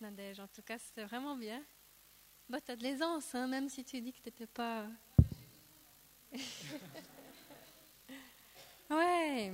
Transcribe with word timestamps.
Nadège. 0.00 0.38
En 0.38 0.46
tout 0.46 0.62
cas, 0.62 0.78
c'était 0.78 1.02
vraiment 1.04 1.36
bien. 1.36 1.60
Bah, 2.48 2.60
tu 2.64 2.70
as 2.70 2.76
de 2.76 2.84
l'aisance, 2.84 3.34
hein, 3.34 3.48
même 3.48 3.68
si 3.68 3.84
tu 3.84 4.00
dis 4.00 4.12
que 4.12 4.20
tu 4.20 4.28
n'étais 4.28 4.46
pas. 4.46 4.86
ouais. 8.90 9.52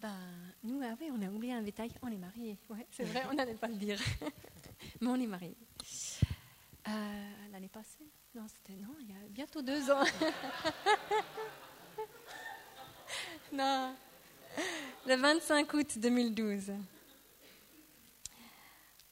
Ben, 0.00 0.16
nous, 0.62 0.80
ah 0.82 0.96
oui, 0.98 1.10
on 1.12 1.20
a 1.20 1.28
oublié 1.28 1.52
un 1.52 1.60
détail. 1.60 1.90
On 2.00 2.08
est 2.08 2.16
mariés. 2.16 2.56
Ouais, 2.70 2.86
c'est 2.90 3.04
vrai, 3.04 3.26
on 3.30 3.34
n'allait 3.34 3.52
pas 3.54 3.68
le 3.68 3.74
dire. 3.74 4.00
Mais 5.00 5.08
on 5.08 5.16
est 5.16 5.26
mariés. 5.26 5.58
Euh, 6.88 7.30
l'année 7.52 7.68
passée? 7.68 8.08
Non, 8.34 8.46
c'était. 8.48 8.80
Non, 8.80 8.96
il 9.00 9.10
y 9.10 9.12
a 9.12 9.28
bientôt 9.28 9.60
deux 9.60 9.90
ans. 9.90 10.04
non. 13.52 13.94
Le 15.06 15.16
25 15.16 15.70
août 15.74 15.98
2012. 15.98 16.72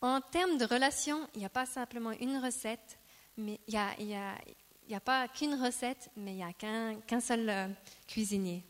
En 0.01 0.21
termes 0.21 0.59
de 0.59 0.65
relations, 0.65 1.29
il 1.35 1.41
n'y 1.41 1.47
a 1.47 1.51
pas 1.51 1.67
simplement 1.67 2.13
une 2.13 2.39
recette, 2.39 2.99
mais 3.37 3.59
il 3.67 4.07
n'y 4.07 4.95
a, 4.95 5.01
pas 5.01 5.27
qu'une 5.29 5.55
recette, 5.55 6.09
mais 6.17 6.33
il 6.33 6.37
n'y 6.37 6.45
a 6.45 6.53
qu'un 6.53 7.21
seul 7.21 7.49
euh, 7.49 7.69
cuisinier. 8.07 8.65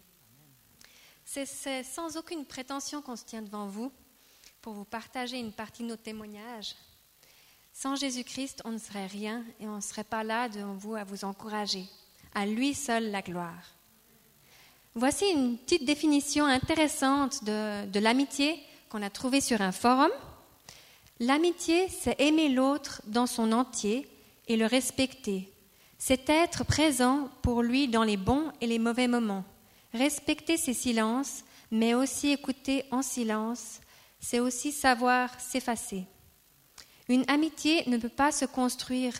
C'est 1.24 1.84
sans 1.84 2.16
aucune 2.16 2.46
prétention 2.46 3.02
qu'on 3.02 3.16
se 3.16 3.24
tient 3.24 3.42
devant 3.42 3.66
vous 3.66 3.92
pour 4.62 4.72
vous 4.72 4.86
partager 4.86 5.38
une 5.38 5.52
partie 5.52 5.82
de 5.82 5.88
nos 5.88 5.96
témoignages. 5.96 6.74
Sans 7.74 7.96
Jésus-Christ, 7.96 8.62
on 8.64 8.70
ne 8.70 8.78
serait 8.78 9.06
rien 9.06 9.44
et 9.60 9.68
on 9.68 9.76
ne 9.76 9.80
serait 9.82 10.04
pas 10.04 10.24
là 10.24 10.48
devant 10.48 10.74
vous 10.74 10.94
à 10.94 11.04
vous 11.04 11.26
encourager. 11.26 11.84
À 12.34 12.46
lui 12.46 12.72
seul 12.72 13.10
la 13.10 13.20
gloire. 13.20 13.74
Voici 14.94 15.26
une 15.26 15.58
petite 15.58 15.84
définition 15.84 16.46
intéressante 16.46 17.44
de, 17.44 17.86
de 17.86 18.00
l'amitié 18.00 18.60
qu'on 18.88 19.02
a 19.02 19.10
trouvée 19.10 19.42
sur 19.42 19.60
un 19.60 19.72
forum. 19.72 20.10
L'amitié, 21.20 21.88
c'est 21.88 22.20
aimer 22.20 22.48
l'autre 22.48 23.02
dans 23.06 23.26
son 23.26 23.50
entier 23.50 24.08
et 24.46 24.56
le 24.56 24.66
respecter. 24.66 25.52
C'est 25.98 26.28
être 26.28 26.64
présent 26.64 27.28
pour 27.42 27.62
lui 27.62 27.88
dans 27.88 28.04
les 28.04 28.16
bons 28.16 28.52
et 28.60 28.68
les 28.68 28.78
mauvais 28.78 29.08
moments. 29.08 29.44
Respecter 29.92 30.56
ses 30.56 30.74
silences, 30.74 31.42
mais 31.72 31.94
aussi 31.94 32.30
écouter 32.30 32.84
en 32.92 33.02
silence, 33.02 33.80
c'est 34.20 34.38
aussi 34.38 34.70
savoir 34.70 35.40
s'effacer. 35.40 36.04
Une 37.08 37.24
amitié 37.28 37.88
ne 37.88 37.96
peut 37.96 38.08
pas 38.08 38.30
se 38.30 38.44
construire, 38.44 39.14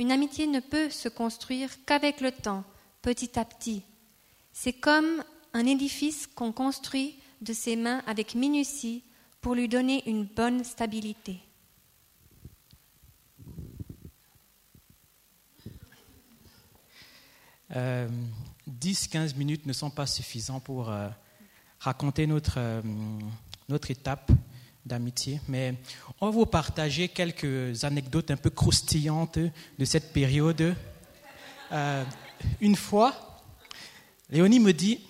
une 0.00 0.10
amitié 0.10 0.48
ne 0.48 0.60
peut 0.60 0.90
se 0.90 1.08
construire 1.08 1.70
qu'avec 1.84 2.20
le 2.20 2.32
temps, 2.32 2.64
petit 3.00 3.38
à 3.38 3.44
petit. 3.44 3.82
C'est 4.52 4.72
comme 4.72 5.22
un 5.52 5.66
édifice 5.66 6.26
qu'on 6.26 6.52
construit 6.52 7.16
de 7.42 7.52
ses 7.52 7.76
mains 7.76 8.02
avec 8.06 8.34
minutie 8.34 9.04
pour 9.40 9.54
lui 9.54 9.68
donner 9.68 10.02
une 10.06 10.24
bonne 10.24 10.64
stabilité. 10.64 11.43
Euh, 17.76 18.08
10-15 18.70 19.36
minutes 19.36 19.66
ne 19.66 19.72
sont 19.72 19.90
pas 19.90 20.06
suffisants 20.06 20.60
pour 20.60 20.90
euh, 20.90 21.08
raconter 21.80 22.26
notre, 22.26 22.54
euh, 22.58 22.80
notre 23.68 23.90
étape 23.90 24.30
d'amitié, 24.86 25.40
mais 25.48 25.74
on 26.20 26.26
va 26.26 26.32
vous 26.32 26.46
partager 26.46 27.08
quelques 27.08 27.84
anecdotes 27.84 28.30
un 28.30 28.36
peu 28.36 28.50
croustillantes 28.50 29.38
de 29.38 29.84
cette 29.84 30.12
période. 30.12 30.74
Euh, 31.72 32.04
une 32.60 32.76
fois, 32.76 33.42
Léonie 34.30 34.60
me 34.60 34.72
dit, 34.72 35.00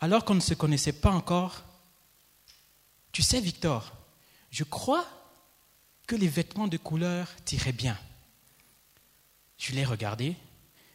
alors 0.00 0.24
qu'on 0.24 0.34
ne 0.34 0.40
se 0.40 0.54
connaissait 0.54 0.92
pas 0.92 1.10
encore, 1.10 1.62
tu 3.12 3.22
sais, 3.22 3.40
Victor, 3.40 3.92
je 4.50 4.64
crois 4.64 5.06
que 6.06 6.16
les 6.16 6.28
vêtements 6.28 6.68
de 6.68 6.76
couleur 6.76 7.28
t'iraient 7.44 7.72
bien. 7.72 7.98
Je 9.58 9.72
l'ai 9.74 9.84
regardé 9.84 10.36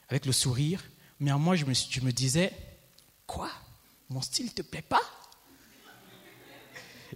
avec 0.09 0.25
le 0.25 0.31
sourire, 0.31 0.83
mais 1.19 1.31
en 1.31 1.39
moi, 1.39 1.55
je 1.55 1.65
me, 1.65 2.11
disais, 2.11 2.51
quoi? 3.25 3.49
Mon 4.09 4.21
style 4.21 4.53
te 4.53 4.61
plaît 4.61 4.81
pas? 4.81 5.01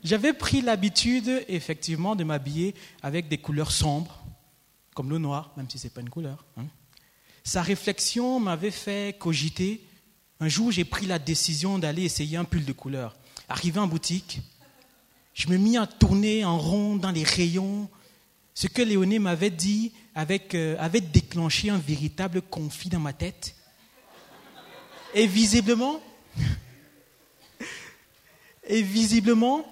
J'avais 0.03 0.33
pris 0.33 0.61
l'habitude, 0.61 1.43
effectivement, 1.47 2.15
de 2.15 2.23
m'habiller 2.23 2.73
avec 3.01 3.27
des 3.27 3.37
couleurs 3.37 3.71
sombres, 3.71 4.23
comme 4.95 5.09
le 5.09 5.17
noir, 5.17 5.51
même 5.57 5.69
si 5.69 5.77
ce 5.77 5.85
n'est 5.85 5.91
pas 5.91 6.01
une 6.01 6.09
couleur. 6.09 6.45
Hein. 6.57 6.65
Sa 7.43 7.61
réflexion 7.61 8.39
m'avait 8.39 8.71
fait 8.71 9.17
cogiter. 9.17 9.85
Un 10.39 10.47
jour, 10.47 10.71
j'ai 10.71 10.85
pris 10.85 11.05
la 11.05 11.19
décision 11.19 11.79
d'aller 11.79 12.03
essayer 12.03 12.37
un 12.37 12.45
pull 12.45 12.63
de 12.63 12.71
couleur. 12.71 13.17
Arrivé 13.49 13.79
en 13.79 13.87
boutique, 13.87 14.41
je 15.33 15.47
me 15.47 15.57
mis 15.57 15.77
à 15.77 15.87
tourner 15.87 16.45
en 16.45 16.57
rond 16.57 16.95
dans 16.95 17.11
les 17.11 17.23
rayons. 17.23 17.89
Ce 18.53 18.67
que 18.67 18.81
Léoné 18.81 19.19
m'avait 19.19 19.49
dit 19.49 19.91
euh, 20.17 20.75
avait 20.79 21.01
déclenché 21.01 21.69
un 21.69 21.77
véritable 21.77 22.41
conflit 22.41 22.89
dans 22.89 22.99
ma 22.99 23.13
tête. 23.13 23.55
Et 25.13 25.25
visiblement, 25.25 26.01
et 28.63 28.81
visiblement, 28.83 29.65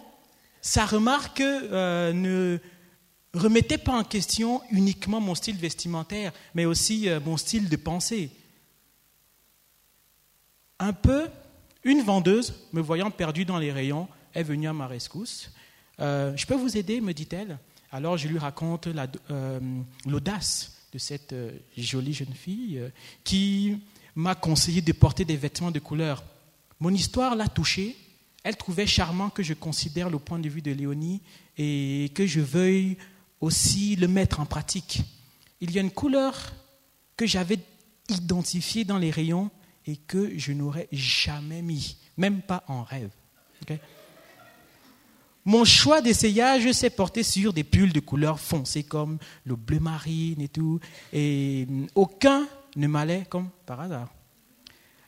sa 0.61 0.85
remarque 0.85 1.41
euh, 1.41 2.11
ne 2.11 2.59
remettait 3.33 3.77
pas 3.77 3.93
en 3.93 4.03
question 4.03 4.61
uniquement 4.71 5.21
mon 5.21 5.35
style 5.35 5.57
vestimentaire, 5.57 6.33
mais 6.55 6.65
aussi 6.65 7.07
euh, 7.07 7.19
mon 7.23 7.37
style 7.37 7.69
de 7.69 7.75
pensée. 7.75 8.31
Un 10.79 10.93
peu, 10.93 11.27
une 11.83 12.01
vendeuse, 12.01 12.55
me 12.73 12.81
voyant 12.81 13.11
perdu 13.11 13.45
dans 13.45 13.59
les 13.59 13.71
rayons, 13.71 14.07
est 14.33 14.43
venue 14.43 14.67
à 14.67 14.73
ma 14.73 14.87
rescousse 14.87 15.51
euh, 15.99 16.37
je 16.37 16.45
peux 16.45 16.53
vous 16.53 16.77
aider, 16.77 17.01
me 17.01 17.11
dit-elle. 17.11 17.57
Alors 17.91 18.17
je 18.17 18.27
lui 18.27 18.37
raconte 18.37 18.87
l'audace 20.05 20.85
de 20.93 20.99
cette 20.99 21.33
jolie 21.75 22.13
jeune 22.13 22.35
fille 22.35 22.79
qui 23.23 23.79
m'a 24.17 24.33
conseillé 24.33 24.81
de 24.81 24.91
porter 24.93 25.25
des 25.25 25.37
vêtements 25.37 25.69
de 25.69 25.77
couleur. 25.77 26.23
Mon 26.79 26.89
histoire 26.89 27.35
l'a 27.35 27.47
touchée. 27.47 27.95
Elle 28.43 28.57
trouvait 28.57 28.87
charmant 28.87 29.29
que 29.29 29.43
je 29.43 29.53
considère 29.53 30.09
le 30.09 30.17
point 30.17 30.39
de 30.39 30.49
vue 30.49 30.63
de 30.63 30.71
Léonie 30.71 31.21
et 31.57 32.11
que 32.15 32.25
je 32.25 32.39
veuille 32.39 32.97
aussi 33.41 33.95
le 33.95 34.07
mettre 34.07 34.39
en 34.39 34.45
pratique. 34.45 35.01
Il 35.61 35.71
y 35.71 35.77
a 35.77 35.81
une 35.81 35.91
couleur 35.91 36.53
que 37.15 37.27
j'avais 37.27 37.59
identifiée 38.09 38.85
dans 38.85 38.97
les 38.97 39.11
rayons 39.11 39.51
et 39.85 39.97
que 39.97 40.37
je 40.37 40.51
n'aurais 40.51 40.87
jamais 40.91 41.61
mis, 41.61 41.97
même 42.17 42.41
pas 42.41 42.63
en 42.67 42.83
rêve. 42.83 43.11
Mon 45.45 45.63
choix 45.63 46.01
d'essayage 46.01 46.71
s'est 46.71 46.89
porté 46.89 47.21
sur 47.21 47.53
des 47.53 47.63
pulls 47.63 47.93
de 47.93 47.99
couleur 47.99 48.39
foncée 48.39 48.83
comme 48.83 49.19
le 49.45 49.55
bleu 49.55 49.79
marine 49.79 50.41
et 50.41 50.49
tout. 50.49 50.79
Et 51.13 51.67
aucun 51.93 52.47
ne 52.77 52.87
m'allait 52.87 53.25
comme 53.29 53.49
par 53.65 53.81
hasard. 53.81 54.13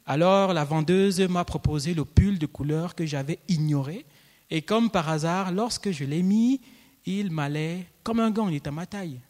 Alors 0.06 0.54
la 0.54 0.66
vendeuse 0.66 1.22
m'a 1.22 1.46
proposé 1.46 1.94
le 1.94 2.04
pull 2.04 2.40
de 2.40 2.48
couleur 2.48 2.96
que 2.96 3.06
j'avais 3.06 3.40
ignoré. 3.48 4.06
Et 4.50 4.64
comme 4.64 4.90
par 4.90 5.08
hasard, 5.08 5.52
lorsque 5.52 5.92
je 5.92 6.04
l'ai 6.04 6.24
mis, 6.24 6.60
il 7.06 7.32
m'allait 7.32 7.86
comme 8.04 8.20
un 8.20 8.32
gant, 8.32 8.50
il 8.50 8.56
était 8.56 8.70
à 8.70 8.72
ma 8.72 8.88
taille. 8.88 9.22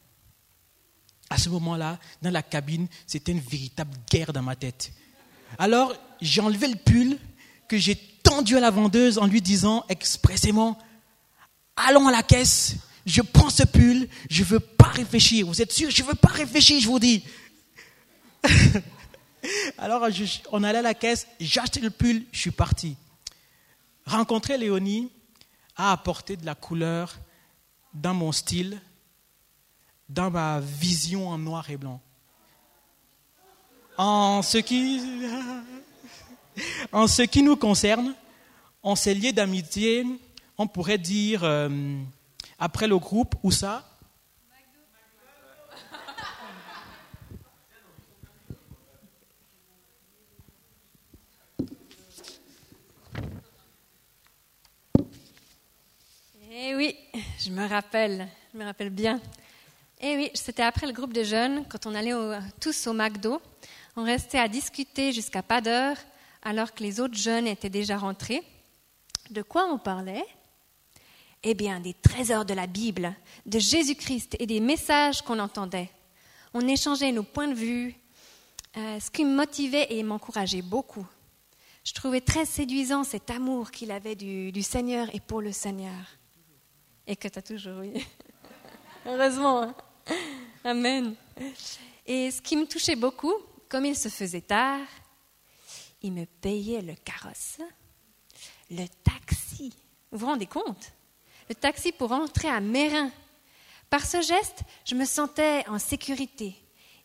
À 1.30 1.38
ce 1.38 1.50
moment-là, 1.50 2.00
dans 2.22 2.32
la 2.32 2.42
cabine, 2.42 2.88
c'était 3.06 3.34
une 3.34 3.42
véritable 3.42 3.96
guerre 4.10 4.34
dans 4.34 4.42
ma 4.42 4.56
tête. 4.56 4.94
Alors 5.58 5.94
j'ai 6.22 6.42
enlevé 6.42 6.68
le 6.68 6.78
pull 6.78 7.18
que 7.68 7.78
j'ai 7.78 7.96
tendu 8.24 8.56
à 8.56 8.60
la 8.62 8.72
vendeuse 8.72 9.18
en 9.18 9.28
lui 9.28 9.42
disant 9.42 9.86
expressément 9.90 10.78
allons 11.76 12.08
à 12.08 12.12
la 12.12 12.24
caisse, 12.24 12.76
je 13.06 13.22
prends 13.22 13.50
ce 13.50 13.64
pull, 13.64 14.08
je 14.30 14.44
ne 14.44 14.48
veux 14.48 14.60
pas 14.60 14.90
réfléchir. 14.90 15.48
Vous 15.48 15.62
êtes 15.62 15.72
sûr? 15.72 15.90
Je 15.90 16.04
ne 16.04 16.08
veux 16.08 16.16
pas 16.16 16.30
réfléchir, 16.30 16.80
je 16.80 16.88
vous 16.88 17.00
dis. 17.00 17.24
Alors, 19.78 20.08
on 20.52 20.64
allait 20.64 20.80
à 20.80 20.84
la 20.84 20.94
caisse, 20.94 21.28
j'ai 21.40 21.62
le 21.82 21.90
pull, 21.90 22.24
je 22.32 22.40
suis 22.40 22.52
parti. 22.52 22.98
Rencontrer 24.06 24.58
Léonie 24.58 25.12
a 25.76 25.92
apporté 25.92 26.36
de 26.36 26.46
la 26.46 26.56
couleur 26.56 27.18
dans 27.94 28.14
mon 28.14 28.32
style, 28.32 28.82
dans 30.10 30.30
ma 30.32 30.60
vision 30.60 31.30
en 31.30 31.38
noir 31.38 31.70
et 31.70 31.78
blanc. 31.78 32.02
En 33.98 34.42
ce 34.42 34.58
qui, 34.58 35.02
en 36.92 37.08
ce 37.08 37.22
qui 37.24 37.44
nous 37.44 37.56
concerne, 37.56 38.16
on 38.84 38.96
s'est 38.96 39.14
liés 39.14 39.34
d'amitié 39.34 40.06
on 40.62 40.68
pourrait 40.68 40.98
dire, 40.98 41.46
euh, 41.46 41.70
après 42.60 42.90
le 42.90 43.00
groupe, 43.00 43.34
où 43.44 43.50
ça 43.50 43.86
Eh 56.52 56.76
oui, 56.76 56.98
je 57.40 57.52
me 57.52 57.68
rappelle, 57.68 58.28
je 58.54 58.60
me 58.60 58.66
rappelle 58.66 58.90
bien. 58.90 59.20
Eh 60.02 60.16
oui, 60.18 60.32
c'était 60.34 60.64
après 60.64 60.88
le 60.88 60.94
groupe 60.94 61.14
de 61.14 61.24
jeunes, 61.24 61.66
quand 61.68 61.86
on 61.86 61.96
allait 61.96 62.14
tous 62.60 62.88
au 62.88 62.94
McDo. 62.94 63.42
On 63.96 64.04
restait 64.04 64.40
à 64.40 64.48
discuter 64.48 65.12
jusqu'à 65.14 65.42
pas 65.42 65.62
d'heure, 65.62 65.98
alors 66.42 66.74
que 66.74 66.84
les 66.84 67.00
autres 67.00 67.18
jeunes 67.18 67.48
étaient 67.48 67.70
déjà 67.70 67.98
rentrés. 67.98 68.44
De 69.30 69.42
quoi 69.42 69.66
on 69.66 69.78
parlait? 69.78 70.26
Eh 71.44 71.54
bien, 71.54 71.80
des 71.80 71.94
trésors 71.94 72.44
de 72.44 72.54
la 72.54 72.68
Bible, 72.68 73.16
de 73.46 73.60
Jésus-Christ 73.60 74.36
et 74.40 74.46
des 74.46 74.60
messages 74.60 75.22
qu'on 75.22 75.40
entendait. 75.40 75.90
On 76.54 76.68
échangeait 76.68 77.12
nos 77.12 77.24
points 77.24 77.48
de 77.48 77.54
vue, 77.54 77.96
euh, 78.76 79.00
ce 79.00 79.10
qui 79.10 79.24
me 79.24 79.36
motivait 79.36 79.88
et 79.90 80.04
m'encourageait 80.04 80.62
beaucoup. 80.62 81.08
Je 81.86 81.94
trouvais 81.94 82.22
très 82.22 82.46
séduisant 82.46 83.06
cet 83.06 83.30
amour 83.30 83.72
qu'il 83.72 83.92
avait 83.92 84.16
du, 84.16 84.62
Seigneur 84.62 85.08
et 85.16 85.22
pour 85.22 85.42
le 85.42 85.54
Seigneur. 85.54 86.19
Et 87.10 87.16
que 87.16 87.28
tu 87.28 87.40
as 87.40 87.42
toujours, 87.42 87.80
oui. 87.80 88.06
Heureusement. 89.08 89.64
Hein. 89.64 89.76
Amen. 90.64 91.16
Et 92.06 92.30
ce 92.30 92.40
qui 92.40 92.56
me 92.56 92.68
touchait 92.68 92.96
beaucoup, 92.96 93.34
comme 93.68 93.86
il 93.86 93.96
se 93.96 94.10
faisait 94.10 94.42
tard, 94.42 94.86
il 96.04 96.14
me 96.14 96.26
payait 96.26 96.84
le 96.84 96.94
carrosse, 96.94 97.58
le 98.70 98.86
taxi. 99.04 99.74
Vous 100.12 100.20
vous 100.20 100.28
rendez 100.28 100.46
compte? 100.46 100.92
Le 101.50 101.56
taxi 101.56 101.92
pour 101.92 102.10
rentrer 102.10 102.48
à 102.48 102.60
Mérin. 102.60 103.10
Par 103.90 104.06
ce 104.06 104.22
geste, 104.22 104.62
je 104.86 104.94
me 104.94 105.06
sentais 105.06 105.68
en 105.68 105.80
sécurité. 105.80 106.56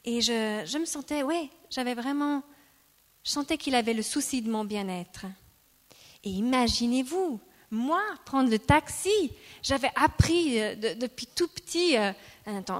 Et 0.05 0.21
je, 0.21 0.65
je 0.67 0.77
me 0.77 0.85
sentais, 0.85 1.23
oui, 1.23 1.49
j'avais 1.71 1.95
vraiment, 1.95 2.43
je 3.25 3.31
sentais 3.31 3.57
qu'il 3.57 3.75
avait 3.75 3.95
le 3.95 4.03
souci 4.03 4.43
de 4.43 4.51
mon 4.51 4.67
bien-être. 4.67 5.25
Et 6.25 6.31
imaginez-vous, 6.31 7.41
moi, 7.75 8.01
prendre 8.25 8.51
le 8.51 8.59
taxi, 8.59 9.33
j'avais 9.63 9.91
appris 9.97 10.61
euh, 10.61 10.75
depuis 10.95 11.27
tout 11.27 11.49
petit, 11.49 11.99
euh, 11.99 12.13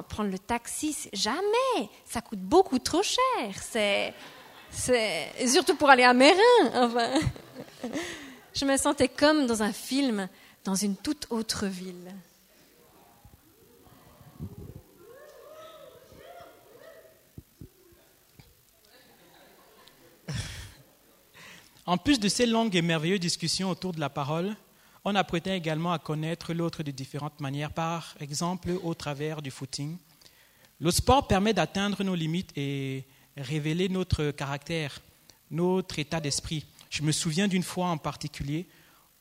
prendre 0.09 0.31
le 0.31 0.39
taxi, 0.39 0.97
jamais, 1.13 1.91
ça 2.07 2.21
coûte 2.21 2.39
beaucoup 2.39 2.79
trop 2.79 3.03
cher. 3.03 3.55
C'est, 3.61 4.15
surtout 5.47 5.75
pour 5.77 5.91
aller 5.91 6.05
à 6.05 6.15
Mérin. 6.15 6.39
Enfin, 6.75 7.21
je 8.55 8.65
me 8.65 8.77
sentais 8.77 9.09
comme 9.09 9.47
dans 9.47 9.63
un 9.63 9.73
film, 9.73 10.29
dans 10.65 10.75
une 10.75 10.97
toute 10.97 11.27
autre 11.31 11.67
ville. 11.67 12.15
En 21.87 21.99
plus 21.99 22.19
de 22.19 22.29
ces 22.29 22.47
longues 22.47 22.75
et 22.77 22.83
merveilleuses 22.83 23.21
discussions 23.21 23.69
autour 23.69 23.93
de 23.93 24.01
la 24.01 24.09
parole, 24.09 24.57
on 25.05 25.15
apprenait 25.15 25.57
également 25.57 25.93
à 25.93 25.99
connaître 25.99 26.55
l'autre 26.55 26.83
de 26.83 26.91
différentes 26.91 27.41
manières, 27.41 27.73
par 27.73 28.15
exemple 28.21 28.71
au 28.83 28.95
travers 28.95 29.43
du 29.43 29.51
footing. 29.51 29.99
Le 30.81 30.91
sport 30.91 31.29
permet 31.29 31.53
d'atteindre 31.53 32.03
nos 32.03 32.15
limites 32.15 32.53
et 32.57 33.05
révéler 33.37 33.89
notre 33.89 34.31
caractère, 34.31 35.01
notre 35.51 35.99
état 35.99 36.21
d'esprit. 36.21 36.65
Je 36.91 37.03
me 37.03 37.13
souviens 37.13 37.49
d'une 37.49 37.63
fois 37.63 37.89
en 37.89 37.99
particulier, 37.99 38.67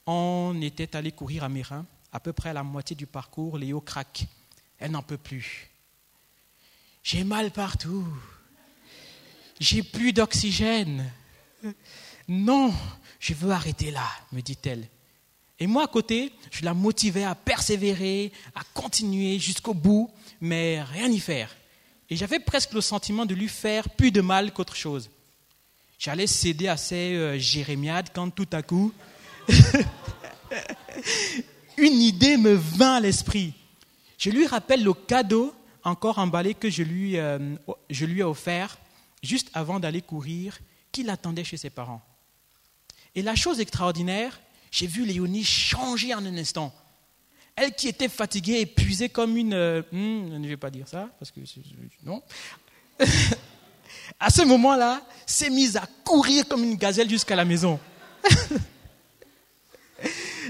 on 0.06 0.59
était 0.62 0.95
allé 0.95 1.12
courir 1.12 1.44
à 1.44 1.50
Mérin, 1.50 1.86
à 2.12 2.19
peu 2.19 2.33
près 2.33 2.50
à 2.50 2.53
la 2.53 2.63
moitié 2.63 2.95
du 2.95 3.06
parcours, 3.06 3.57
Léo 3.57 3.81
craque. 3.81 4.25
Elle 4.79 4.91
n'en 4.91 5.03
peut 5.03 5.18
plus. 5.18 5.69
J'ai 7.03 7.24
mal 7.24 7.51
partout. 7.51 8.07
J'ai 9.59 9.83
plus 9.83 10.13
d'oxygène. 10.13 11.12
Non, 12.27 12.74
je 13.19 13.33
veux 13.33 13.51
arrêter 13.51 13.91
là, 13.91 14.07
me 14.31 14.41
dit-elle. 14.41 14.88
Et 15.63 15.68
moi, 15.68 15.86
à 15.86 15.88
côté, 15.88 16.33
je 16.51 16.65
la 16.65 16.74
motivais 16.74 17.24
à 17.24 17.36
persévérer, 17.36 18.33
à 18.54 18.63
continuer 18.74 19.39
jusqu'au 19.39 19.74
bout, 19.74 20.12
mais 20.42 20.83
rien 20.83 21.07
y 21.07 21.19
faire. 21.19 21.56
Et 22.10 22.18
j'avais 22.18 22.39
presque 22.39 22.74
le 22.74 22.81
sentiment 22.81 23.25
de 23.25 23.33
lui 23.33 23.48
faire 23.48 23.89
plus 23.89 24.12
de 24.12 24.19
mal 24.19 24.51
qu'autre 24.51 24.75
chose. 24.75 25.10
J'allais 25.98 26.27
céder 26.27 26.68
à 26.68 26.75
ces 26.75 27.13
euh, 27.15 27.39
jérémiades 27.39 28.10
quand 28.13 28.30
tout 28.30 28.50
à 28.51 28.62
coup, 28.62 28.92
une 31.77 32.01
idée 32.01 32.36
me 32.36 32.56
vint 32.56 32.95
à 32.95 33.00
l'esprit. 33.00 33.54
Je 34.18 34.31
lui 34.31 34.45
rappelle 34.45 34.83
le 34.83 34.94
cadeau 34.94 35.56
encore 35.86 36.19
emballé 36.19 36.56
que 36.56 36.69
je 36.69 36.83
lui, 36.83 37.18
euh, 37.18 37.56
je 37.89 38.06
lui 38.06 38.19
ai 38.19 38.24
offert 38.24 38.77
juste 39.21 39.50
avant 39.54 39.80
d'aller 39.80 40.01
courir, 40.01 40.60
qu'il 40.92 41.10
attendait 41.10 41.45
chez 41.45 41.56
ses 41.56 41.69
parents. 41.69 42.01
Et 43.15 43.21
la 43.21 43.36
chose 43.36 43.62
extraordinaire, 43.62 44.42
j'ai 44.73 44.87
vu 44.87 45.05
Léonie 45.05 45.43
changer 45.43 46.15
en 46.15 46.25
un 46.25 46.35
instant. 46.35 46.73
Elle 47.55 47.75
qui 47.75 47.87
était 47.87 48.09
fatiguée, 48.09 48.61
épuisée 48.61 49.07
comme 49.07 49.37
une... 49.37 49.53
Euh, 49.53 49.83
hmm, 49.91 50.31
je 50.31 50.35
ne 50.37 50.47
vais 50.47 50.57
pas 50.57 50.71
dire 50.71 50.87
ça, 50.87 51.09
parce 51.19 51.29
que... 51.29 51.41
Non. 52.03 52.23
à 54.19 54.31
ce 54.31 54.41
moment-là, 54.41 55.03
s'est 55.27 55.51
mise 55.51 55.77
à 55.77 55.87
courir 56.03 56.47
comme 56.47 56.63
une 56.63 56.73
gazelle 56.73 57.07
jusqu'à 57.07 57.35
la 57.35 57.45
maison. 57.45 57.79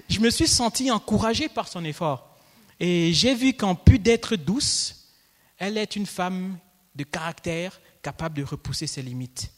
je 0.08 0.22
me 0.22 0.30
suis 0.30 0.48
senti 0.48 0.90
encouragé 0.90 1.50
par 1.50 1.68
son 1.68 1.84
effort. 1.84 2.38
Et 2.80 3.12
j'ai 3.12 3.36
vu 3.36 3.54
qu'en 3.54 3.76
plus 3.76 4.00
d'être 4.00 4.38
douce, 4.38 5.10
elle 5.58 5.78
est 5.78 5.98
une 5.98 6.06
femme 6.06 6.58
de 6.96 7.04
caractère 7.04 7.78
capable 8.02 8.38
de 8.38 8.44
repousser 8.46 8.88
ses 8.88 9.02
limites. 9.02 9.52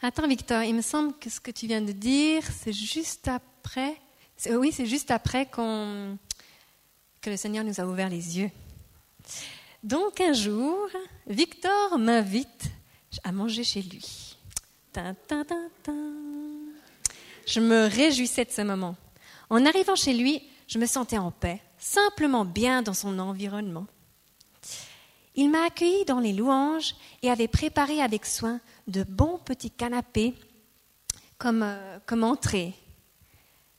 Attends, 0.00 0.28
Victor, 0.28 0.62
il 0.62 0.76
me 0.76 0.80
semble 0.80 1.12
que 1.18 1.28
ce 1.28 1.40
que 1.40 1.50
tu 1.50 1.66
viens 1.66 1.82
de 1.82 1.90
dire, 1.90 2.44
c'est 2.62 2.72
juste 2.72 3.26
après. 3.26 3.96
Oui, 4.48 4.70
c'est 4.72 4.86
juste 4.86 5.10
après 5.10 5.46
que 5.46 6.16
le 7.26 7.36
Seigneur 7.36 7.64
nous 7.64 7.80
a 7.80 7.84
ouvert 7.84 8.08
les 8.08 8.38
yeux. 8.38 8.50
Donc 9.82 10.20
un 10.20 10.32
jour, 10.32 10.88
Victor 11.26 11.98
m'invite 11.98 12.70
à 13.24 13.32
manger 13.32 13.64
chez 13.64 13.82
lui. 13.82 14.36
je 17.46 17.60
me 17.60 17.88
réjouissais 17.88 18.44
de 18.44 18.52
ce 18.52 18.62
moment. 18.62 18.96
En 19.50 19.66
arrivant 19.66 19.96
chez 19.96 20.14
lui, 20.14 20.42
je 20.68 20.78
me 20.78 20.86
sentais 20.86 21.18
en 21.18 21.32
paix, 21.32 21.60
simplement 21.78 22.44
bien 22.44 22.82
dans 22.82 22.94
son 22.94 23.18
environnement. 23.18 23.86
Il 25.38 25.50
m'a 25.50 25.66
accueilli 25.66 26.04
dans 26.04 26.18
les 26.18 26.32
louanges 26.32 26.96
et 27.22 27.30
avait 27.30 27.46
préparé 27.46 28.02
avec 28.02 28.26
soin 28.26 28.58
de 28.88 29.04
bons 29.04 29.38
petits 29.38 29.70
canapés 29.70 30.34
comme, 31.38 31.62
euh, 31.62 32.22
entrée. 32.22 32.74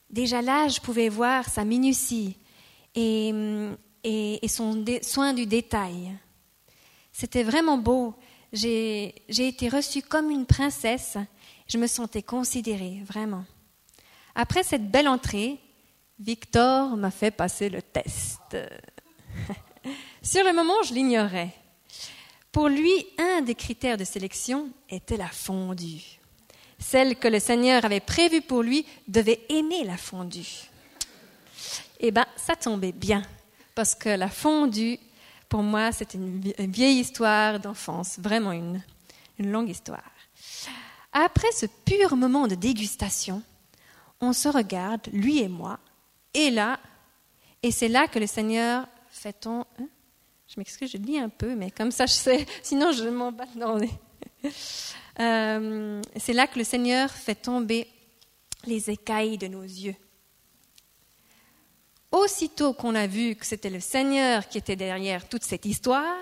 Déjà 0.08 0.40
là, 0.40 0.68
je 0.68 0.80
pouvais 0.80 1.10
voir 1.10 1.46
sa 1.50 1.66
minutie 1.66 2.34
et, 2.94 3.30
et, 4.02 4.48
son 4.48 4.82
soin 5.02 5.34
du 5.34 5.44
détail. 5.44 6.16
C'était 7.12 7.42
vraiment 7.42 7.76
beau. 7.76 8.14
J'ai 8.54 9.12
été 9.28 9.68
reçue 9.68 10.00
comme 10.00 10.30
une 10.30 10.46
princesse. 10.46 11.18
Je 11.68 11.76
me 11.76 11.86
sentais 11.86 12.22
considérée, 12.22 13.02
vraiment. 13.04 13.44
Après 14.34 14.62
cette 14.62 14.90
belle 14.90 15.08
entrée, 15.08 15.58
Victor 16.18 16.96
m'a 16.96 17.10
fait 17.10 17.30
passer 17.30 17.68
le 17.68 17.82
test. 17.82 18.56
Sur 20.22 20.44
le 20.44 20.52
moment, 20.52 20.82
je 20.84 20.92
l'ignorais. 20.92 21.50
Pour 22.52 22.68
lui, 22.68 23.06
un 23.18 23.40
des 23.40 23.54
critères 23.54 23.96
de 23.96 24.04
sélection 24.04 24.68
était 24.90 25.16
la 25.16 25.28
fondue. 25.28 26.20
Celle 26.78 27.16
que 27.16 27.28
le 27.28 27.40
Seigneur 27.40 27.84
avait 27.84 28.00
prévue 28.00 28.42
pour 28.42 28.62
lui 28.62 28.84
devait 29.08 29.40
aimer 29.48 29.82
la 29.84 29.96
fondue. 29.96 30.68
Eh 32.00 32.10
bien, 32.10 32.26
ça 32.36 32.54
tombait 32.56 32.92
bien, 32.92 33.22
parce 33.74 33.94
que 33.94 34.10
la 34.10 34.28
fondue, 34.28 34.98
pour 35.48 35.62
moi, 35.62 35.90
c'est 35.92 36.14
une 36.14 36.40
vieille 36.58 37.00
histoire 37.00 37.58
d'enfance, 37.58 38.18
vraiment 38.18 38.52
une, 38.52 38.82
longue 39.38 39.70
histoire. 39.70 40.10
Après 41.12 41.50
ce 41.52 41.64
pur 41.64 42.14
moment 42.14 42.46
de 42.46 42.54
dégustation, 42.54 43.42
on 44.20 44.34
se 44.34 44.48
regarde, 44.48 45.00
lui 45.12 45.40
et 45.40 45.48
moi, 45.48 45.78
et 46.34 46.50
là, 46.50 46.78
et 47.62 47.70
c'est 47.70 47.88
là 47.88 48.06
que 48.06 48.18
le 48.18 48.26
Seigneur 48.26 48.86
fait 49.10 49.32
ton... 49.32 49.64
Hein, 49.78 49.88
je 50.52 50.58
m'excuse, 50.58 50.90
je 50.90 50.96
lis 50.96 51.18
un 51.18 51.28
peu, 51.28 51.54
mais 51.54 51.70
comme 51.70 51.92
ça 51.92 52.06
je 52.06 52.12
sais, 52.12 52.46
sinon 52.62 52.92
je 52.92 53.04
m'emballe 53.04 53.48
dans 53.56 53.76
les... 53.76 53.90
Euh, 55.18 56.00
c'est 56.16 56.32
là 56.32 56.46
que 56.46 56.58
le 56.58 56.64
Seigneur 56.64 57.10
fait 57.10 57.34
tomber 57.34 57.86
les 58.64 58.88
écailles 58.88 59.36
de 59.36 59.48
nos 59.48 59.64
yeux. 59.64 59.96
Aussitôt 62.10 62.72
qu'on 62.72 62.94
a 62.94 63.06
vu 63.06 63.34
que 63.34 63.44
c'était 63.44 63.68
le 63.68 63.80
Seigneur 63.80 64.48
qui 64.48 64.56
était 64.56 64.76
derrière 64.76 65.28
toute 65.28 65.44
cette 65.44 65.66
histoire, 65.66 66.16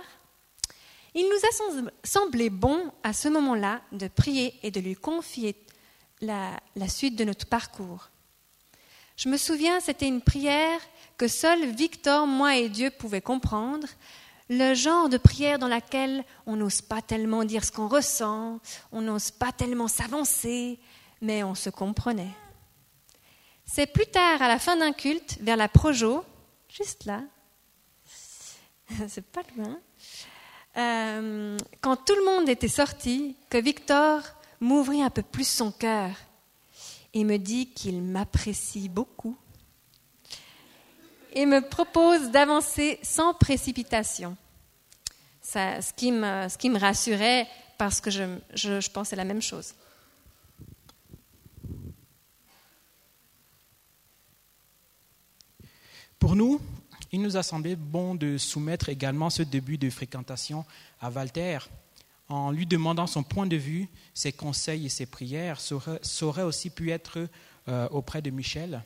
il 1.14 1.22
nous 1.22 1.70
a 1.70 1.86
semblé 2.02 2.50
bon 2.50 2.90
à 3.04 3.12
ce 3.12 3.28
moment-là 3.28 3.82
de 3.92 4.08
prier 4.08 4.52
et 4.64 4.72
de 4.72 4.80
lui 4.80 4.96
confier 4.96 5.54
la 6.20 6.88
suite 6.88 7.14
de 7.14 7.22
notre 7.22 7.46
parcours. 7.46 8.08
Je 9.16 9.28
me 9.28 9.36
souviens, 9.36 9.78
c'était 9.78 10.08
une 10.08 10.22
prière 10.22 10.80
que 11.18 11.28
seul 11.28 11.66
Victor, 11.66 12.26
moi 12.26 12.56
et 12.56 12.68
Dieu 12.68 12.90
pouvaient 12.90 13.20
comprendre, 13.20 13.88
le 14.48 14.72
genre 14.72 15.08
de 15.08 15.18
prière 15.18 15.58
dans 15.58 15.68
laquelle 15.68 16.24
on 16.46 16.56
n'ose 16.56 16.80
pas 16.80 17.02
tellement 17.02 17.44
dire 17.44 17.64
ce 17.64 17.72
qu'on 17.72 17.88
ressent, 17.88 18.60
on 18.92 19.02
n'ose 19.02 19.32
pas 19.32 19.52
tellement 19.52 19.88
s'avancer, 19.88 20.78
mais 21.20 21.42
on 21.42 21.54
se 21.54 21.70
comprenait. 21.70 22.30
C'est 23.66 23.92
plus 23.92 24.06
tard, 24.06 24.40
à 24.40 24.48
la 24.48 24.58
fin 24.58 24.76
d'un 24.76 24.92
culte, 24.92 25.38
vers 25.42 25.56
la 25.56 25.68
Projo, 25.68 26.24
juste 26.70 27.04
là, 27.04 27.22
c'est 29.08 29.26
pas 29.26 29.42
loin, 29.56 29.78
euh, 30.78 31.58
quand 31.80 31.96
tout 31.96 32.14
le 32.14 32.24
monde 32.24 32.48
était 32.48 32.68
sorti, 32.68 33.36
que 33.50 33.58
Victor 33.58 34.22
m'ouvrit 34.60 35.02
un 35.02 35.10
peu 35.10 35.22
plus 35.22 35.46
son 35.46 35.72
cœur. 35.72 36.10
et 37.14 37.24
me 37.24 37.38
dit 37.38 37.72
qu'il 37.72 38.02
m'apprécie 38.02 38.88
beaucoup 38.88 39.36
et 41.38 41.46
me 41.46 41.60
propose 41.60 42.32
d'avancer 42.32 42.98
sans 43.04 43.32
précipitation. 43.32 44.36
Ce, 45.40 45.92
qui 45.94 46.10
me, 46.10 46.78
rassurait 46.78 47.46
parce 47.78 48.00
que 48.00 48.10
je, 48.10 48.24
je, 48.54 48.80
je 48.80 48.90
pensais 48.90 49.14
la 49.14 49.24
même 49.24 49.40
chose. 49.40 49.74
Pour 56.18 56.34
nous, 56.34 56.60
il 57.12 57.22
nous 57.22 57.36
a 57.36 57.44
semblé 57.44 57.76
bon 57.76 58.16
de 58.16 58.36
soumettre 58.36 58.88
également 58.88 59.30
ce 59.30 59.44
début 59.44 59.78
de 59.78 59.88
fréquentation 59.90 60.64
à 61.00 61.08
Walter 61.08 61.58
en 62.28 62.50
lui 62.50 62.66
demandant 62.66 63.06
son 63.06 63.22
point 63.22 63.46
de 63.46 63.56
vue, 63.56 63.88
ses 64.12 64.32
conseils 64.32 64.86
et 64.86 64.90
ses 64.90 65.06
prières. 65.06 65.60
Ça 65.60 65.76
aurait, 66.22 66.42
aussi 66.42 66.68
pu 66.70 66.90
être 66.90 67.28
euh, 67.68 67.88
auprès 67.90 68.22
de 68.22 68.30
Michel, 68.30 68.82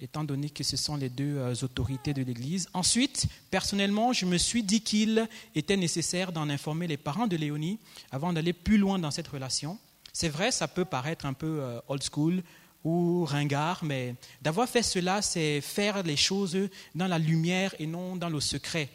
étant 0.00 0.24
donné 0.24 0.50
que 0.50 0.64
ce 0.64 0.76
sont 0.76 0.96
les 0.96 1.08
deux 1.08 1.36
euh, 1.36 1.54
autorités 1.62 2.14
de 2.14 2.22
l'Église. 2.22 2.68
Ensuite, 2.72 3.26
personnellement, 3.50 4.12
je 4.12 4.26
me 4.26 4.38
suis 4.38 4.62
dit 4.62 4.80
qu'il 4.80 5.28
était 5.54 5.76
nécessaire 5.76 6.32
d'en 6.32 6.48
informer 6.48 6.86
les 6.86 6.96
parents 6.96 7.26
de 7.26 7.36
Léonie 7.36 7.78
avant 8.10 8.32
d'aller 8.32 8.52
plus 8.52 8.78
loin 8.78 8.98
dans 8.98 9.10
cette 9.10 9.28
relation. 9.28 9.78
C'est 10.12 10.28
vrai, 10.28 10.50
ça 10.50 10.68
peut 10.68 10.84
paraître 10.84 11.26
un 11.26 11.32
peu 11.32 11.60
euh, 11.60 11.80
old 11.88 12.02
school, 12.02 12.42
ou 12.84 13.24
ringard, 13.24 13.84
mais 13.84 14.14
d'avoir 14.40 14.68
fait 14.68 14.82
cela, 14.82 15.22
c'est 15.22 15.60
faire 15.60 16.02
les 16.02 16.16
choses 16.16 16.56
dans 16.94 17.06
la 17.06 17.18
lumière 17.18 17.74
et 17.78 17.86
non 17.86 18.16
dans 18.16 18.30
le 18.30 18.40
secret. 18.40 18.88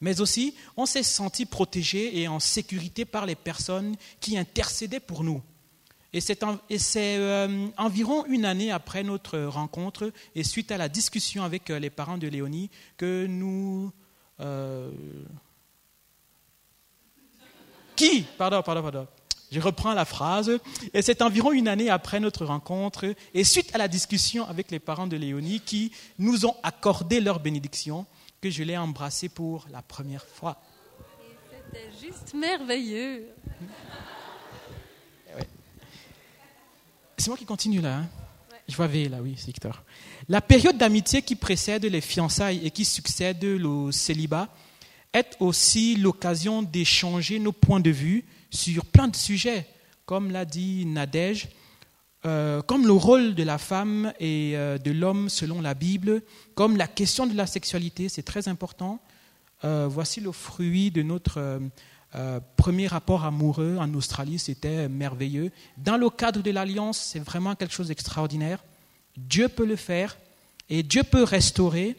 Mais 0.00 0.20
aussi, 0.20 0.54
on 0.76 0.86
s'est 0.86 1.02
senti 1.02 1.46
protégé 1.46 2.18
et 2.18 2.26
en 2.26 2.40
sécurité 2.40 3.04
par 3.04 3.26
les 3.26 3.34
personnes 3.34 3.96
qui 4.20 4.36
intercédaient 4.38 4.98
pour 5.00 5.22
nous. 5.22 5.42
Et 6.12 6.20
c'est 6.20 6.42
euh, 7.18 7.68
environ 7.76 8.24
une 8.26 8.44
année 8.44 8.72
après 8.72 9.04
notre 9.04 9.38
rencontre 9.38 10.12
et 10.34 10.42
suite 10.42 10.72
à 10.72 10.78
la 10.78 10.88
discussion 10.88 11.44
avec 11.44 11.70
euh, 11.70 11.78
les 11.78 11.90
parents 11.90 12.18
de 12.18 12.26
Léonie 12.26 12.70
que 12.96 13.26
nous... 13.26 13.92
Euh, 14.40 14.90
qui 17.94 18.22
Pardon, 18.38 18.62
pardon, 18.62 18.82
pardon. 18.82 19.06
Je 19.52 19.60
reprends 19.60 19.94
la 19.94 20.04
phrase. 20.04 20.58
Et 20.94 21.02
c'est 21.02 21.22
environ 21.22 21.52
une 21.52 21.68
année 21.68 21.90
après 21.90 22.18
notre 22.18 22.44
rencontre 22.44 23.14
et 23.34 23.44
suite 23.44 23.74
à 23.74 23.78
la 23.78 23.88
discussion 23.88 24.46
avec 24.46 24.70
les 24.70 24.78
parents 24.78 25.06
de 25.06 25.16
Léonie 25.16 25.60
qui 25.60 25.92
nous 26.18 26.46
ont 26.46 26.56
accordé 26.62 27.20
leur 27.20 27.40
bénédiction 27.40 28.06
que 28.40 28.50
je 28.50 28.62
l'ai 28.62 28.76
embrassée 28.76 29.28
pour 29.28 29.66
la 29.70 29.82
première 29.82 30.26
fois. 30.26 30.60
C'était 31.72 31.90
juste 32.00 32.34
merveilleux. 32.34 33.28
Eh 35.28 35.42
c'est 37.20 37.28
moi 37.28 37.36
qui 37.36 37.44
continue 37.44 37.80
là. 37.80 37.98
Hein. 37.98 38.08
Je 38.66 38.74
vois 38.74 38.86
V 38.86 39.08
là, 39.08 39.18
oui, 39.20 39.34
c'est 39.36 39.46
Victor. 39.46 39.82
La 40.28 40.40
période 40.40 40.78
d'amitié 40.78 41.22
qui 41.22 41.36
précède 41.36 41.84
les 41.84 42.00
fiançailles 42.00 42.64
et 42.64 42.70
qui 42.70 42.84
succède 42.84 43.44
le 43.44 43.92
célibat 43.92 44.48
est 45.12 45.36
aussi 45.40 45.96
l'occasion 45.96 46.62
d'échanger 46.62 47.38
nos 47.38 47.52
points 47.52 47.80
de 47.80 47.90
vue 47.90 48.24
sur 48.50 48.86
plein 48.86 49.08
de 49.08 49.16
sujets, 49.16 49.66
comme 50.06 50.30
l'a 50.30 50.44
dit 50.44 50.86
Nadège, 50.86 51.48
euh, 52.24 52.62
comme 52.62 52.86
le 52.86 52.92
rôle 52.92 53.34
de 53.34 53.42
la 53.42 53.58
femme 53.58 54.12
et 54.18 54.52
euh, 54.54 54.78
de 54.78 54.90
l'homme 54.90 55.28
selon 55.28 55.60
la 55.60 55.74
Bible, 55.74 56.22
comme 56.54 56.76
la 56.76 56.86
question 56.86 57.26
de 57.26 57.36
la 57.36 57.46
sexualité, 57.46 58.08
c'est 58.08 58.22
très 58.22 58.48
important. 58.48 59.00
Euh, 59.64 59.86
voici 59.90 60.20
le 60.20 60.32
fruit 60.32 60.90
de 60.90 61.02
notre 61.02 61.60
premier 62.56 62.86
rapport 62.88 63.24
amoureux 63.24 63.76
en 63.78 63.92
Australie, 63.94 64.38
c'était 64.38 64.88
merveilleux. 64.88 65.52
Dans 65.76 65.96
le 65.96 66.10
cadre 66.10 66.42
de 66.42 66.50
l'alliance, 66.50 66.98
c'est 66.98 67.20
vraiment 67.20 67.54
quelque 67.54 67.72
chose 67.72 67.88
d'extraordinaire. 67.88 68.62
Dieu 69.16 69.48
peut 69.48 69.66
le 69.66 69.76
faire 69.76 70.16
et 70.68 70.82
Dieu 70.82 71.02
peut 71.02 71.22
restaurer 71.22 71.96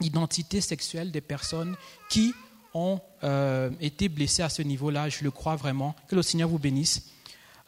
l'identité 0.00 0.60
sexuelle 0.60 1.10
des 1.10 1.20
personnes 1.20 1.76
qui 2.08 2.34
ont 2.74 3.00
euh, 3.24 3.70
été 3.80 4.08
blessés 4.08 4.42
à 4.42 4.48
ce 4.48 4.62
niveau-là, 4.62 5.08
je 5.08 5.24
le 5.24 5.30
crois 5.30 5.56
vraiment. 5.56 5.94
Que 6.08 6.14
le 6.14 6.22
Seigneur 6.22 6.48
vous 6.48 6.58
bénisse. 6.58 7.10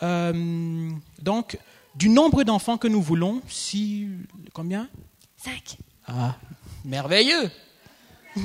Euh, 0.02 0.90
donc, 1.20 1.58
du 1.94 2.08
nombre 2.08 2.44
d'enfants 2.44 2.78
que 2.78 2.88
nous 2.88 3.02
voulons, 3.02 3.42
si. 3.48 4.08
Combien? 4.52 4.88
Cinq. 5.36 5.76
Ah, 6.06 6.36
merveilleux 6.84 7.50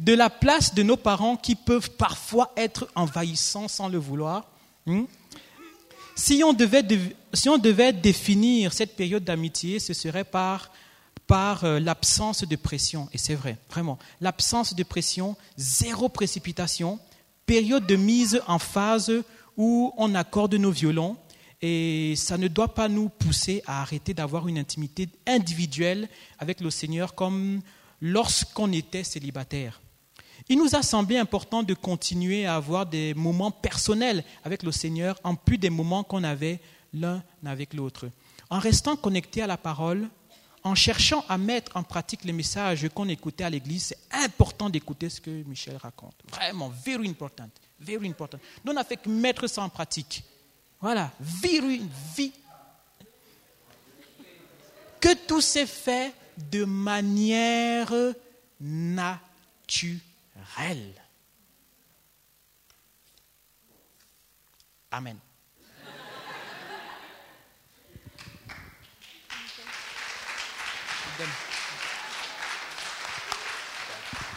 De 0.00 0.14
la 0.14 0.30
place 0.30 0.74
de 0.74 0.82
nos 0.82 0.96
parents 0.96 1.36
qui 1.36 1.54
peuvent 1.54 1.90
parfois 1.90 2.52
être 2.56 2.88
envahissants 2.94 3.68
sans 3.68 3.88
le 3.88 3.98
vouloir. 3.98 4.46
Hmm? 4.86 5.04
Si 6.14 6.42
on, 6.44 6.52
devait, 6.52 7.92
définir 7.92 8.72
cette 8.72 8.96
période 8.96 9.24
d'amitié, 9.24 9.78
ce 9.78 9.92
serait 9.92 10.24
par 10.24 10.70
par 11.28 11.64
euh, 11.64 11.78
l'absence 11.78 12.42
de 12.42 12.56
pression. 12.56 13.08
Et 13.12 13.18
c'est 13.18 13.34
vrai, 13.34 13.58
vraiment. 13.70 13.98
L'absence 14.20 14.74
de 14.74 14.82
pression, 14.82 15.36
zéro 15.56 16.08
précipitation, 16.08 16.98
période 17.46 17.86
de 17.86 17.96
mise 17.96 18.40
en 18.48 18.58
phase 18.58 19.12
où 19.56 19.92
on 19.96 20.14
accorde 20.14 20.54
nos 20.54 20.72
violons. 20.72 21.16
Et 21.60 22.14
ça 22.16 22.38
ne 22.38 22.48
doit 22.48 22.74
pas 22.74 22.88
nous 22.88 23.10
pousser 23.10 23.62
à 23.66 23.82
arrêter 23.82 24.14
d'avoir 24.14 24.48
une 24.48 24.58
intimité 24.58 25.08
individuelle 25.26 26.08
avec 26.38 26.60
le 26.60 26.70
Seigneur 26.70 27.14
comme 27.14 27.60
lorsqu'on 28.00 28.72
était 28.72 29.04
célibataire. 29.04 29.80
Il 30.48 30.58
nous 30.58 30.74
a 30.74 30.82
semblé 30.82 31.18
important 31.18 31.62
de 31.62 31.74
continuer 31.74 32.46
à 32.46 32.56
avoir 32.56 32.86
des 32.86 33.14
moments 33.14 33.50
personnels 33.50 34.24
avec 34.44 34.62
le 34.62 34.72
Seigneur 34.72 35.18
en 35.24 35.34
plus 35.34 35.58
des 35.58 35.70
moments 35.70 36.04
qu'on 36.04 36.24
avait 36.24 36.60
l'un 36.94 37.22
avec 37.44 37.74
l'autre. 37.74 38.08
En 38.50 38.58
restant 38.58 38.96
connecté 38.96 39.42
à 39.42 39.46
la 39.46 39.56
parole, 39.56 40.08
en 40.64 40.74
cherchant 40.74 41.24
à 41.28 41.38
mettre 41.38 41.76
en 41.76 41.82
pratique 41.82 42.24
les 42.24 42.32
messages 42.32 42.88
qu'on 42.94 43.08
écoutait 43.08 43.44
à 43.44 43.50
l'église, 43.50 43.86
c'est 43.86 43.98
important 44.10 44.70
d'écouter 44.70 45.08
ce 45.08 45.20
que 45.20 45.30
Michel 45.44 45.76
raconte. 45.76 46.14
Vraiment, 46.30 46.72
very 46.84 47.08
important. 47.08 47.48
Very 47.80 48.08
important. 48.08 48.38
Nous, 48.64 48.72
on 48.72 48.74
n'a 48.74 48.84
fait 48.84 48.96
que 48.96 49.08
mettre 49.08 49.46
ça 49.46 49.62
en 49.62 49.68
pratique. 49.68 50.24
Voilà, 50.80 51.10
very, 51.20 51.82
vie. 52.16 52.32
Que 55.00 55.14
tout 55.14 55.40
s'est 55.40 55.66
fait 55.66 56.12
de 56.50 56.64
manière 56.64 57.92
naturelle. 58.60 60.07
Amen. 64.92 65.20